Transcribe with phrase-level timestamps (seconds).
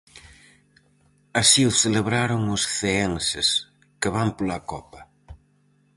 [1.41, 3.47] Así o celebraron os ceenses,
[4.01, 5.01] que van pola copa.